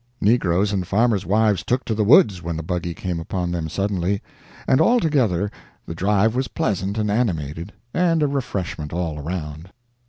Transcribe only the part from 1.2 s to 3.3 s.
wives took to the woods when the buggy came